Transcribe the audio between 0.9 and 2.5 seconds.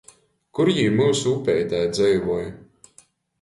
myusu upeitē dzeivoj?